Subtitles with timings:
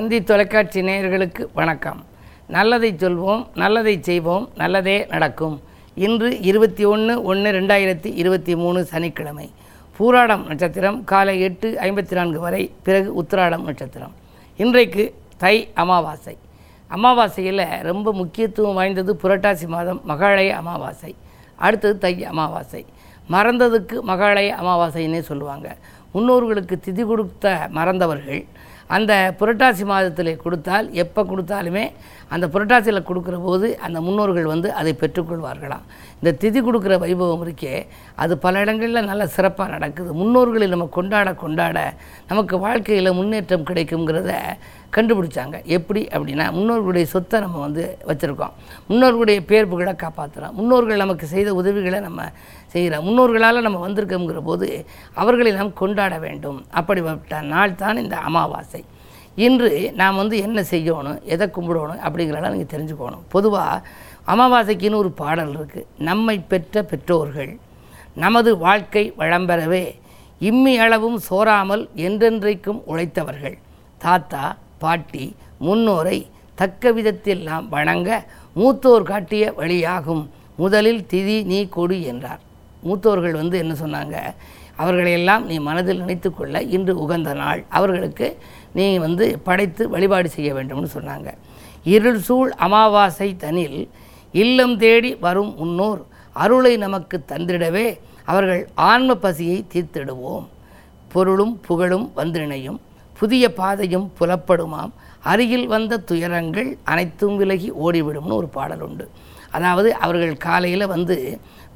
[0.00, 2.04] தந்தி தொலைக்காட்சி நேயர்களுக்கு வணக்கம்.
[2.46, 5.62] நல்லதை சொல்வோம் நல்லதை செய்வோம் நல்லதே நடக்கும்.
[5.94, 9.50] இன்று இருபத்தி ஒன்று ஒன்று ரெண்டாயிரத்தி இருபத்தி மூணு சனிக்கிழமை.
[9.98, 14.14] பூராடம் நட்சத்திரம் காலை எட்டு ஐம்பத்தி நான்கு வரை பிறகு உத்திராடம் நட்சத்திரம்.
[14.56, 16.36] இன்றைக்கு தை அமாவாசை.
[16.88, 21.14] அமாவாசையில் ரொம்ப முக்கியத்துவம் வாய்ந்தது புரட்டாசி மாதம் மகாலய அமாவாசை.
[21.56, 22.86] அடுத்தது தை அமாவாசை.
[23.30, 25.76] மறந்ததுக்கு மகாலய அமாவாசைன்னே சொல்லுவாங்க.
[26.14, 28.44] முன்னோர்களுக்கு திதி கொடுத்த மறந்தவர்கள்
[28.96, 31.84] அந்த புரட்டாசி மாதத்தில் கொடுத்தால் எப்போ கொடுத்தாலுமே
[32.34, 35.84] அந்த புரட்டாசியில் கொடுக்குற போது அந்த முன்னோர்கள் வந்து அதை பெற்றுக்கொள்வார்களாம்.
[36.20, 37.74] இந்த திதி கொடுக்குற வைபவம் இருக்கே
[38.22, 40.10] அது பல இடங்களில் நல்ல சிறப்பாக நடக்குது.
[40.20, 41.78] முன்னோர்களை நம்ம கொண்டாட கொண்டாட
[42.30, 44.32] நமக்கு வாழ்க்கையில் முன்னேற்றம் கிடைக்குங்கிறத
[44.94, 45.56] கண்டுபிடிச்சாங்க.
[45.76, 48.54] எப்படி அப்படின்னா முன்னோர்களுடைய சொத்தை நம்ம வந்து வச்சுருக்கோம்.
[48.90, 52.28] முன்னோர்களுடைய பேர் புகழை காப்பாற்றுறோம் முன்னோர்கள் நமக்கு செய்த உதவிகளை நம்ம
[52.74, 54.68] செய்கிறோம் முன்னோர்களால் நம்ம வந்திருக்கோங்கிற போது
[55.22, 56.58] அவர்களை நாம் கொண்டாட வேண்டும்.
[56.80, 58.82] அப்படிப்பட்ட நாள் தான் இந்த அமாவாசை.
[59.46, 59.70] இன்று
[60.00, 63.24] நாம் வந்து என்ன செய்யணும் எதை கும்பிடணும் அப்படிங்கிறதெல்லாம் நீங்கள் தெரிஞ்சுக்கணும்.
[63.34, 63.82] பொதுவாக
[64.32, 67.52] அமாவாசைக்குன்னு ஒரு பாடல் இருக்குது நம்மை பெற்ற பெற்றோர்கள்
[68.24, 69.84] நமது வாழ்க்கை வளம்பெறவே
[70.48, 73.56] இம்மி அளவும் சோராமல் என்றென்றைக்கும் உழைத்தவர்கள்.
[74.06, 74.44] தாத்தா
[74.82, 75.24] பாட்டி
[75.66, 76.18] முன்னோரை
[76.60, 78.08] தக்க விதத்தில் நாம் வணங்க
[78.56, 80.24] மூத்தோர் காட்டிய வழியாகும்.
[80.56, 82.42] முதலில் திதி நீ கொடு என்றார்.
[82.86, 84.16] மூத்தோர்கள் வந்து என்ன சொன்னாங்க?
[84.76, 87.60] அவர்களையெல்லாம் நீ மனதில் நினைத்துக்கொள்ள இன்று உகந்த நாள்.
[87.68, 88.28] அவர்களுக்கு
[88.74, 91.30] நீ வந்து படைத்து வழிபாடு செய்ய வேண்டும்னு சொன்னாங்க.
[91.84, 93.80] இருள் சூழ் அமாவாசை தனில்
[94.44, 96.00] இல்லம் தேடி வரும் முன்னோர்
[96.44, 97.86] அருளை நமக்கு தந்திடவே
[98.24, 100.46] அவர்கள் ஆன்ம பசியை தீர்த்திடுவோம்.
[101.12, 102.80] பொருளும் புகழும் வந்திணையும்
[103.20, 104.92] புதிய பாதையும் புலப்படுமாம்.
[105.30, 109.06] அருகில் வந்த துயரங்கள் அனைத்தும் விலகி ஓடிவிடும்னு ஒரு பாடல் உண்டு.
[109.56, 111.16] அதாவது அவர்கள் காலையில் வந்து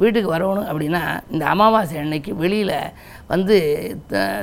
[0.03, 1.00] வீட்டுக்கு வரணும் அப்படின்னா
[1.33, 2.77] இந்த அமாவாசை அன்னைக்கு வெளியில்
[3.33, 3.56] வந்து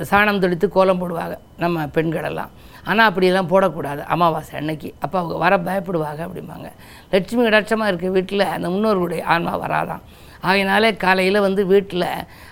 [0.10, 2.52] சாணம் தெளித்து கோலம் போடுவாங்க நம்ம பெண்களெல்லாம்.
[2.90, 4.90] ஆனால் அப்படியெல்லாம் போடக்கூடாது அமாவாசை அன்னைக்கு.
[5.04, 6.70] அப்போ அவங்க வர பயப்படுவாங்க அப்படிம்பாங்க.
[7.14, 10.04] லட்சுமி கடாட்சமாக இருக்க வீட்டில் அந்த முன்னோர்களுடைய ஆன்மா வராதான்
[10.48, 12.08] ஆகையினாலே காலையில் வந்து வீட்டில்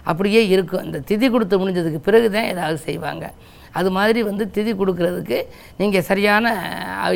[0.09, 0.83] அப்படியே இருக்கும்.
[0.87, 3.25] இந்த திதி கொடுத்து முடிஞ்சதுக்கு பிறகு தான் ஏதாவது செய்வாங்க.
[3.79, 5.39] அது மாதிரி வந்து திதி கொடுக்கறதுக்கு
[5.79, 6.53] நீங்கள் சரியான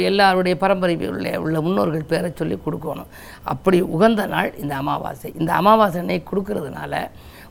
[0.10, 3.10] எல்லாருடைய பரம்பரை உள்ள உள்ள முன்னோர்கள் பேரை சொல்லி கொடுக்கணும்.
[3.54, 5.30] அப்படி உகந்த நாள் இந்த அமாவாசை.
[5.40, 6.94] இந்த அமாவாசை அன்னைக்கு கொடுக்கறதுனால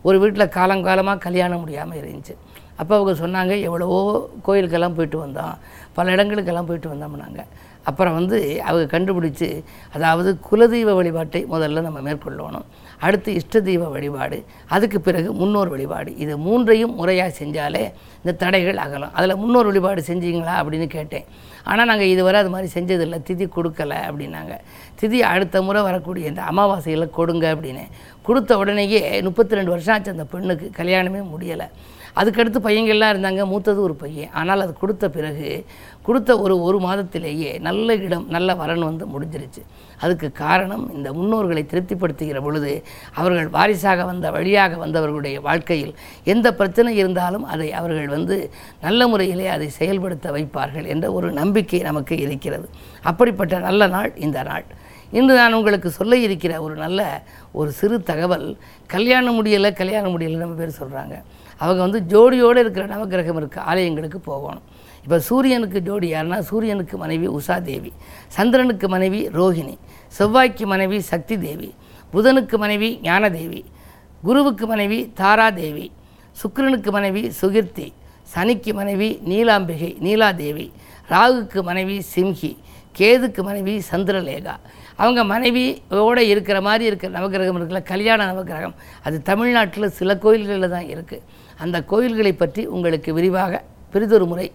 [0.09, 2.37] ஒரு வீட்டில் காலங்காலமாக கல்யாணம் முடியாமல் இருந்துச்சு.
[2.81, 3.99] அப்போ அவங்க சொன்னாங்க எவ்வளவோ
[4.47, 5.57] கோயிலுக்கெல்லாம் போயிட்டு வந்தோம்.
[5.95, 7.51] பல இடங்களுக்கெல்லாம் போயிட்டு நாங்கள்
[7.91, 9.65] அப்புறம் வந்து அவங்க கண்டுபிடிச்சி
[9.95, 12.67] அதாவது குலதெய்வ வழிபாட்டை முதல்ல நம்ம மேற்கொள்ளணும்.
[12.99, 14.45] அடுத்து இஷ்ட தெய்வ வழிபாடு
[14.75, 16.17] அதுக்கு பிறகு முன்னோர் வழிபாடு.
[16.17, 17.83] இது மூன்றையும் முறையாக செஞ்சாலே
[18.21, 19.13] இந்த தடைகள் அகலும்.
[19.13, 21.27] அதில் முன்னோர் வழிபாடு செஞ்சீங்களா அப்படின்னு கேட்டேன்.
[21.65, 23.19] ஆனால் நாங்கள் இதுவரை அது மாதிரி செஞ்சதில்லை.
[23.29, 24.55] திதி கொடுக்கல அப்படின்னாங்க.
[25.01, 27.85] திதி அடுத்த முறை வரக்கூடிய இந்த அமாவாசையில் கொடுங்க அப்படின்னு.
[28.23, 30.71] கொடுத்த உடனேயே முப்பத்தி ரெண்டு வருஷம் ஆச்சு அந்த பெண்ணுக்கு.
[30.77, 31.69] கல்யாணமே முடியலை.
[32.21, 34.33] அதுக்கடுத்து பையங்கள்லாம் இருந்தாங்க மூத்தது ஒரு பையன்.
[34.41, 35.51] ஆனால் அது கொடுத்த பிறகு
[36.07, 39.63] கொடுத்த ஒரு ஒரு மாதத்திலேயே நல்ல இடம் நல்ல வரன் வந்து முடிஞ்சிருச்சு.
[40.05, 42.73] அதுக்கு காரணம் இந்த முன்னோர்களை திருப்திப்படுத்துகிற பொழுது
[43.21, 45.93] அவர்கள் வாரிசாக வந்த வழியாக வந்தவர்களுடைய வாழ்க்கையில்
[46.33, 48.37] எந்த பிரச்சனை இருந்தாலும் அதை அவர்கள் வந்து
[48.87, 52.67] நல்ல முறையிலே அதை செயல்படுத்த வைப்பார்கள் என்ற ஒரு நம்பிக்கை நமக்கு இருக்கிறது.
[53.11, 54.67] அப்படிப்பட்ட நல்ல நாள் இந்த நாள்.
[55.19, 57.01] இன்று நான் உங்களுக்கு சொல்ல இருக்கிற ஒரு நல்ல
[57.61, 58.47] ஒரு சிறு தகவல்
[58.95, 61.17] கல்யாணம் முடியலை கல்யாணம் முடியலை நம்ம பேர் சொல்கிறாங்க
[61.63, 64.65] அவங்க வந்து ஜோடியோடு இருக்கிற நவக்கிரகம் இருக்க ஆலயங்களுக்கு போகணும்.
[65.05, 67.91] இப்போ சூரியனுக்கு ஜோடி யாருன்னா சூரியனுக்கு மனைவி உஷா தேவி
[68.37, 69.75] சந்திரனுக்கு மனைவி ரோஹிணி
[70.19, 71.71] செவ்வாய்க்கு மனைவி சக்தி தேவி
[72.13, 73.61] புதனுக்கு மனைவி ஞானதேவி
[74.23, 75.87] குருவுக்கு மனைவி தாராதேவி
[76.37, 77.87] சுக்கிரனுக்கு மனைவி சுகிர்த்தி
[78.35, 80.67] சனிக்கு மனைவி நீலாம்பிகை நீலாதேவி
[81.09, 82.53] ராகுக்கு மனைவி சிம்ஹி
[82.95, 84.55] கேதுக்கு மனைவி சந்திரலேகா
[84.97, 88.77] அவங்க மனைவியோடு இருக்கிற மாதிரி இருக்கிற நவகிரகம் இருக்குல்ல கல்யாண நவகிரகம்.
[89.07, 91.25] அது தமிழ்நாட்டில் சில கோயில்களில் தான் இருக்குது
[91.65, 93.63] அந்த கோயில்களை பற்றி உங்களுக்கு விரிவாக
[93.95, 94.47] பெரிதொரு முறை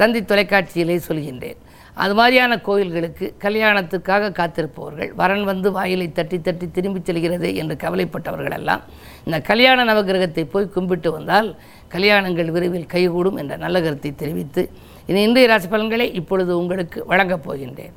[0.00, 1.60] தந்தி தொலைக்காட்சியிலே சொல்கின்றேன்.
[2.02, 8.82] அது மாதிரியான கோயில்களுக்கு கல்யாணத்துக்காக காத்திருப்பவர்கள் வரன் வந்து வாயிலை தட்டி தட்டி திரும்பிச் செல்கிறது என்று கவலைப்பட்டவர்கள் எல்லாம்
[9.26, 11.48] இந்த கல்யாண நவகிரகத்தை போய் கும்பிட்டு வந்தால்
[11.94, 14.64] கல்யாணங்கள் விரைவில் கைகூடும் என்ற நல்ல கருத்தை தெரிவித்து
[15.06, 17.94] இனி இன்றைய ராசி பலன்களை இப்பொழுது உங்களுக்கு வழங்கப் போகின்றேன்.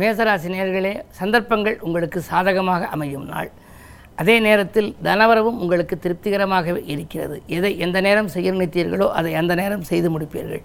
[0.00, 3.50] மேசராசி நேர்களே சந்தர்ப்பங்கள் உங்களுக்கு சாதகமாக அமையும் நாள்.
[4.20, 7.36] அதே நேரத்தில் தனவரவும் உங்களுக்கு திருப்திகரமாகவே இருக்கிறது.
[7.56, 10.62] எதை எந்த நேரம் செய்ய நினைத்தீர்களோ அதை அந்த நேரம் செய்து முடிப்பீர்கள்.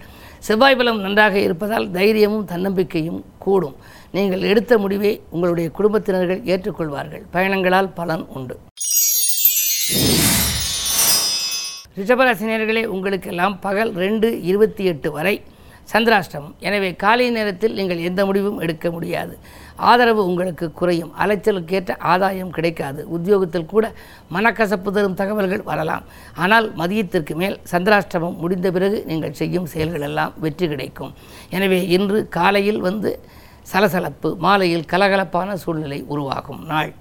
[0.48, 3.78] செவ்வாய் பலம் நன்றாக இருப்பதால் தைரியமும் தன்னம்பிக்கையும் கூடும்.
[4.16, 7.24] நீங்கள் எடுத்த முடிவை உங்களுடைய குடும்பத்தினர்கள் ஏற்றுக்கொள்வார்கள்.
[7.36, 8.58] பயணங்களால் பலன் உண்டு.
[12.00, 15.36] ரிஷபராசினியர்களே உங்களுக்கெல்லாம் பகல் ரெண்டு இருபத்தி எட்டு வரை
[15.92, 16.56] சந்திராஷ்டமம்.
[16.68, 19.36] எனவே காலை நேரத்தில் நீங்கள் எந்த முடிவும் எடுக்க முடியாது.
[19.90, 21.12] ஆதரவு உங்களுக்கு குறையும்.
[21.24, 23.02] அலைச்சலுக்கேற்ற ஆதாயம் கிடைக்காது.
[23.16, 23.86] உத்தியோகத்தில் கூட
[24.36, 26.06] மனக்கசப்பு தரும் தகவல்கள் வரலாம்.
[26.44, 31.14] ஆனால் மதியத்திற்கு மேல் சந்திராஷ்டமம் முடிந்த பிறகு நீங்கள் செய்யும் செயல்கள் எல்லாம் வெற்றி கிடைக்கும்.
[31.58, 33.12] எனவே இன்று காலையில் வந்து
[33.74, 36.62] சலசலப்பு மாலையில் கலகலப்பான சூழ்நிலை உருவாகும்.
[36.74, 36.94] நாள்.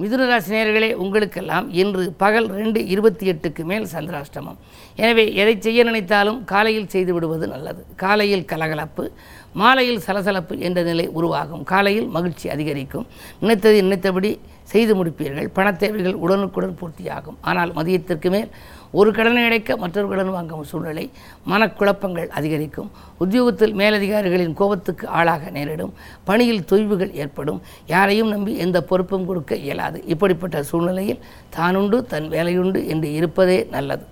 [0.00, 4.56] மிதுனராசி நேயர்களே உங்களுக்கெல்லாம் இன்று பகல் ரெண்டு இருபத்தி எட்டுக்கு மேல் சந்திராஷ்டமம்.
[4.96, 7.86] எனவே எதை செய்ய நினைத்தாலும் காலையில் செய்து விடுவது நல்லது.
[7.96, 9.10] காலையில் கலகலப்பு
[9.52, 11.62] மாலையில் சலசலப்பு என்ற நிலை உருவாகும்.
[11.62, 13.06] காலையில் மகிழ்ச்சி அதிகரிக்கும்.
[13.42, 15.48] நினைத்ததை நினைத்தபடி செய்து முடிப்பீர்கள்.
[15.52, 17.38] பணத் தேவைகள் உடனுக்குடன் பூர்த்தியாகும்.
[17.40, 18.50] ஆனால் மதியத்திற்கு மேல்
[18.98, 21.04] ஒரு கடனை அடைக்க மற்றொரு கடன் வாங்கும் சூழ்நிலை
[21.50, 22.90] மனக்குழப்பங்கள் அதிகரிக்கும்.
[23.18, 25.92] உத்தியோகத்தில் மேலதிகாரிகளின் கோபத்துக்கு ஆளாக நேரிடும்.
[26.24, 27.60] பணியில் தொய்வுகள் ஏற்படும்.
[27.86, 30.00] யாரையும் நம்பி எந்த பொறுப்பும் கொடுக்க இயலாது.
[30.14, 31.22] இப்படிப்பட்ட சூழ்நிலையில்
[31.56, 34.04] தானுண்டு தன் வேலையுண்டு என்று இருப்பதே நல்லது.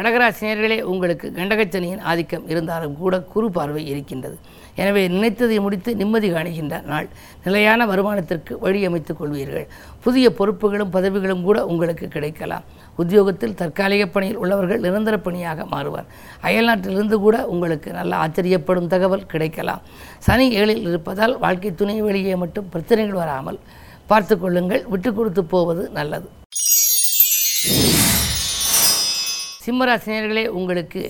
[0.00, 4.36] கடகராசினியர்களே உங்களுக்கு கண்டகச்சனியின் ஆதிக்கம் இருந்தாலும் கூட குறு பார்வை இருக்கின்றது.
[4.82, 7.08] எனவே நினைத்ததை முடித்து நிம்மதி காணுகின்ற நாள்.
[7.46, 9.66] நிலையான வருமானத்திற்கு வழியமைத்துக் கொள்வீர்கள்.
[10.04, 12.64] புதிய பொறுப்புகளும் பதவிகளும் கூட உங்களுக்கு கிடைக்கலாம்.
[13.02, 16.08] உத்தியோகத்தில் தற்காலிக பணியில் உள்ளவர்கள் நிரந்தர பணியாக மாறுவார்.
[16.48, 19.84] அயல்நாட்டிலிருந்து கூட உங்களுக்கு நல்ல ஆச்சரியப்படும் தகவல் கிடைக்கலாம்.
[20.28, 23.60] சனி ஏழில் இருப்பதால் வாழ்க்கை துணை வெளியே மட்டும் பிரச்சனைகள் வராமல்
[24.12, 24.84] பார்த்து கொள்ளுங்கள்.
[24.94, 26.28] விட்டு கொடுத்து போவது நல்லது.
[29.70, 31.00] சிம்மராசினியர்களே உங்களுக்கு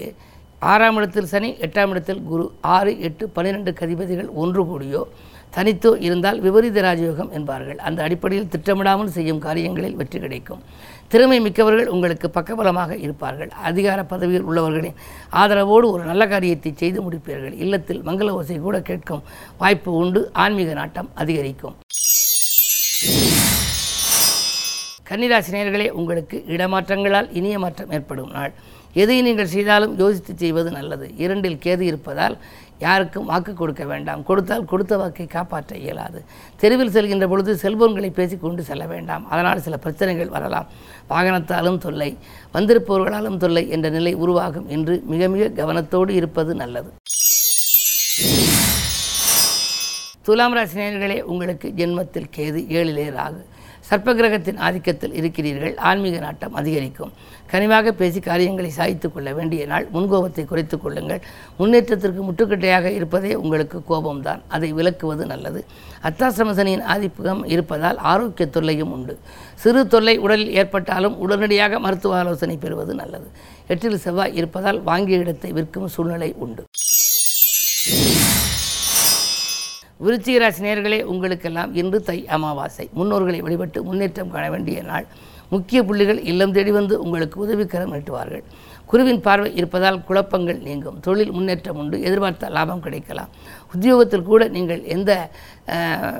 [0.71, 2.45] ஆறாம் இடத்தில் சனி எட்டாம் இடத்தில் குரு.
[2.77, 5.03] ஆறு எட்டு பன்னிரெண்டு கதிபதிகள் ஒன்று கூடியோ
[5.55, 7.79] தனித்தோ இருந்தால் விபரீத ராஜயோகம் என்பார்கள்.
[7.89, 10.61] அந்த அடிப்படையில் திட்டமிடாமல் செய்யும் காரியங்களில் வெற்றி கிடைக்கும்.
[11.13, 13.51] திறமை மிக்கவர்கள் உங்களுக்கு பக்கபலமாக இருப்பார்கள்.
[13.71, 15.01] அதிகார பதவியில் உள்ளவர்களின்
[15.43, 17.57] ஆதரவோடு ஒரு நல்ல காரியத்தை செய்து முடிப்பீர்கள்.
[17.65, 19.25] இல்லத்தில் மங்கள ஓசை கூட கேட்கும்
[19.63, 20.23] வாய்ப்பு உண்டு.
[20.45, 21.77] ஆன்மீக நாட்டம் அதிகரிக்கும்.
[25.11, 28.53] கன்னிராசினியர்களே உங்களுக்கு இடமாற்றங்களால் இனிய மாற்றம் ஏற்படும் நாள்.
[29.03, 31.07] எதை நீங்கள் செய்தாலும் யோசித்து செய்வது நல்லது.
[31.25, 32.37] இரண்டில் கேது இருப்பதால்
[32.85, 34.21] யாருக்கும் வாக்கு கொடுக்க வேண்டாம்.
[34.29, 36.21] கொடுத்தால் கொடுத்த வாக்கை காப்பாற்ற இயலாது.
[36.61, 39.27] தெருவில் செல்கின்ற பொழுது செல்போன்களை பேசிக்கொண்டு செல்ல வேண்டாம்.
[39.33, 40.69] அதனால் சில பிரச்சனைகள் வரலாம்.
[41.13, 42.11] வாகனத்தாலும் தொல்லை
[42.55, 46.91] வந்திருப்பவர்களாலும் தொல்லை என்ற நிலை உருவாகும் என்று மிக மிக கவனத்தோடு இருப்பது நல்லது.
[50.27, 53.43] துலாம் ராசி நேர்களே உங்களுக்கு ஜென்மத்தில் கேது ஏழிலே ராகு.
[53.91, 55.77] சர்ப்பகிரகத்தின் ஆதிக்கத்தில் இருக்கிறீர்கள்.
[55.77, 57.13] ஆன்மீக நாட்டம் அதிகரிக்கும்.
[57.53, 59.87] கனிவாக பேசி காரியங்களை சாய்த்து கொள்ள வேண்டிய நாள்.
[59.95, 61.23] முன்கோபத்தை குறைத்து கொள்ளுங்கள்.
[61.59, 64.41] முன்னேற்றத்திற்கு முட்டுக்கட்டையாக இருப்பதே உங்களுக்கு கோபம்தான்.
[64.49, 65.63] அதை விலக்குவது நல்லது.
[66.03, 69.19] அத்தாசிரமசனியின் ஆதிப்பகம் இருப்பதால் ஆரோக்கிய தொல்லையும் உண்டு.
[69.55, 73.29] சிறு தொல்லை உடலில் ஏற்பட்டாலும் உடனடியாக மருத்துவ ஆலோசனை பெறுவது நல்லது.
[73.67, 76.65] எட்டில் செவ்வாய் இருப்பதால் வாங்கிய இடத்தை விற்கும் சூழ்நிலை உண்டு.
[80.05, 82.87] விருச்சிக ராசி உங்களுக்கெல்லாம் இன்று தை அமாவாசை.
[82.99, 85.07] முன்னோர்களை வழிபட்டு முன்னேற்றம் காண வேண்டிய நாள்.
[85.55, 88.45] முக்கிய புள்ளிகள் இல்லம் தேடி வந்து உங்களுக்கு உதவிக்கரம் நீட்டுவார்கள்
[88.91, 90.97] குருவின் பார்வை இருப்பதால் குழப்பங்கள் நீங்கும்.
[91.07, 93.31] தொழில் முன்னேற்றம் உண்டு எதிர்பார்த்த லாபம் கிடைக்கலாம்.
[93.75, 95.11] உத்தியோகத்தில் கூட நீங்கள் எந்த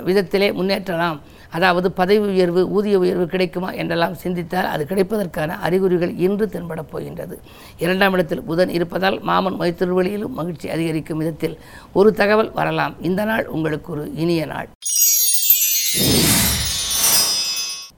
[0.09, 1.19] விதத்திலே முன்னேற்றலாம்.
[1.51, 7.41] அதாவது பதவி உயர்வு ஊதிய உயர்வு கிடைக்குமா என்றெல்லாம் சிந்தித்தால் அது கிடைப்பதற்கான அறிகுறிகள் இன்று தென்படப் போகின்றது.
[7.79, 11.59] இரண்டாம் இடத்தில் புதன் இருப்பதால் மாமன் மைத்திருவழியிலும் மகிழ்ச்சி அதிகரிக்கும் விதத்தில்
[11.93, 12.95] ஒரு தகவல் வரலாம்.
[13.01, 14.69] இந்த நாள் உங்களுக்கு ஒரு இனிய நாள்.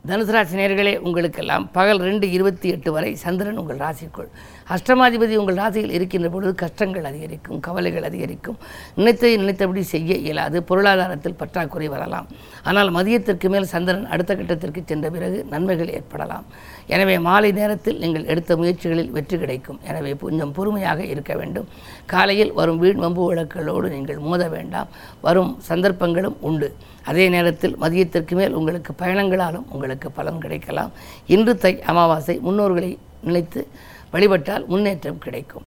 [0.09, 4.31] தனுசு ராசி நேர்களே உங்களுக்கெல்லாம் பகல் ரெண்டு இருபத்தி எட்டு வரை சந்திரன் உங்கள் ராசிக்குள்.
[4.75, 8.59] அஷ்டமாதிபதி உங்கள் ராசியில் இருக்கின்ற பொழுது கஷ்டங்கள் அதிகரிக்கும் கவலைகள் அதிகரிக்கும்.
[8.99, 12.27] நினைத்ததை நினைத்தபடி செய்ய இயலாது பொருளாதாரத்தில் பற்றாக்குறை வரலாம்.
[12.69, 16.47] ஆனால் மதியத்திற்கு மேல் சந்திரன் அடுத்த கட்டத்திற்கு சென்ற பிறகு நன்மைகள் ஏற்படலாம்.
[16.95, 19.81] எனவே மாலை நேரத்தில் நீங்கள் எடுத்த முயற்சிகளில் வெற்றி கிடைக்கும்.
[19.91, 21.69] எனவே கொஞ்சம் பொறுமையாக இருக்க வேண்டும்.
[22.15, 24.91] காலையில் வரும் வீண் வம்பு வழக்குகளோடு நீங்கள் மோத வேண்டாம்.
[25.27, 26.71] வரும் சந்தர்ப்பங்களும் உண்டு.
[27.11, 30.93] அதே நேரத்தில் மதியத்திற்கு மேல் உங்களுக்கு பயணங்களாலும் உங்களுக்கு பலன் கிடைக்கலாம்.
[31.27, 32.91] இன்று தை அமாவாசை முன்னோர்களை
[33.27, 33.61] நினைத்து
[34.13, 35.65] வழிபட்டால் முன்னேற்றம் கிடைக்கும்.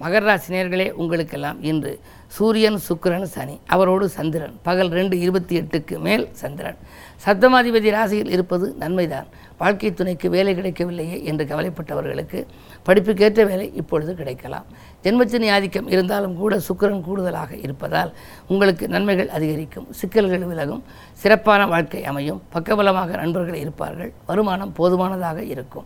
[0.00, 1.92] மகர ராசினியர்களே உங்களுக்கெல்லாம் இன்று
[2.38, 3.60] சூரியன் சுக்கிரன் சனி.
[3.66, 4.54] அவரோடு சந்திரன்.
[4.62, 6.76] பகல் ரெண்டு இருபத்தி எட்டுக்கு மேல் சந்திரன்.
[7.24, 9.26] சப்தமாதிபதி ராசியில் இருப்பது நன்மைதான்.
[9.58, 12.46] வாழ்க்கை துணைக்கு வேலை கிடைக்கவில்லையே என்று கவலைப்பட்டவர்களுக்கு
[12.86, 14.66] படிப்புக்கேற்ற வேலை இப்பொழுது கிடைக்கலாம்.
[15.02, 18.12] ஜென்மச்சனி ஆதிக்கம் இருந்தாலும் கூட சுக்கிரன் கூடுதலாக இருப்பதால்
[18.48, 19.88] உங்களுக்கு நன்மைகள் அதிகரிக்கும்.
[19.92, 20.84] சிக்கல்கள் விலகும்.
[21.12, 22.42] சிறப்பான வாழ்க்கை அமையும்.
[22.54, 24.12] பக்கபலமாக நண்பர்கள் இருப்பார்கள்.
[24.26, 25.84] வருமானம் போதுமானதாக இருக்கும்.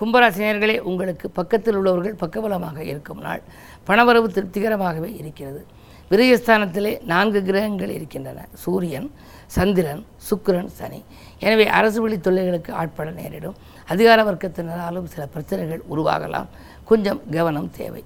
[0.00, 3.42] கும்பராசினியர்களே உங்களுக்கு பக்கத்தில் உள்ளவர்கள் பக்கபலமாக இருக்கும் நாள்.
[3.86, 5.66] பணவரவு திருப்திகரமாகவே இருக்கிறது.
[6.10, 8.46] விரயஸ்தானத்திலே நான்கு கிரகங்கள் இருக்கின்றன.
[8.54, 9.12] சூரியன்
[9.46, 11.04] சந்திரன் சுக்கிரன் சனி.
[11.38, 13.54] எனவே அரசு வழி தொல்லைகளுக்கு ஆட்பட நேரிடும்.
[13.86, 16.46] அதிகார வர்க்கத்தினராலும் சில பிரச்சனைகள் உருவாகலாம்.
[16.84, 18.02] கொஞ்சம் கவனம் தேவை.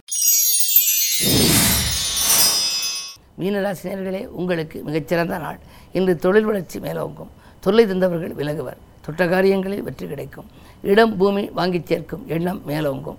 [3.41, 5.59] மீனராசினியர்களே உங்களுக்கு மிகச்சிறந்த நாள்.
[5.93, 7.33] இன்று தொழில் வளர்ச்சி மேலோங்கும்.
[7.61, 8.79] தொல்லை தந்தவர்கள் விலகுவர்.
[9.09, 10.49] தொட்ட காரியங்களில் வெற்றி கிடைக்கும்.
[10.93, 13.19] இடம் பூமி வாங்கி சேர்க்கும் எண்ணம் மேலோங்கும்.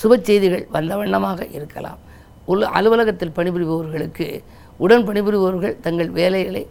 [0.00, 1.98] சுப செய்திகள் வந்த வண்ணமாக இருக்கலாம்.
[2.50, 4.26] உள்ள அலுவலகத்தில் பணிபுரிபவர்களுக்கு
[4.84, 6.62] உடன் பணிபுரிபவர்கள் தங்கள் வேலைகளை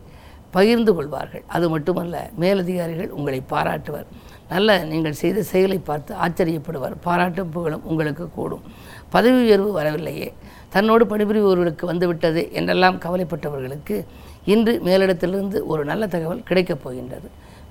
[0.52, 1.44] பகிர்ந்து கொள்வார்கள்.
[1.56, 4.08] அது மட்டுமல்ல மேலதிகாரிகள் உங்களை பாராட்டுவர்.
[4.50, 6.96] நல்ல நீங்கள் செய்த செயலை பார்த்து ஆச்சரியப்படுவார்.
[7.08, 8.66] பாராட்டும் புகழும் உங்களுக்கு கூடும்.
[9.10, 10.30] பதவி உயர்வு வரவில்லையே.
[10.70, 13.98] தன்னோடு பணிபுரிபவர்களுக்கு வந்துவிட்டது என்றெல்லாம் கவலைப்பட்டவர்களுக்கு
[14.54, 17.28] இன்று மேலிடத்திலிருந்து ஒரு நல்ல தகவல் கிடைக்கப் போகின்றது.